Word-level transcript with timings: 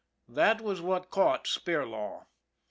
That 0.27 0.61
was 0.61 0.81
what 0.81 1.11
caught 1.11 1.43
Spirlaw. 1.45 2.25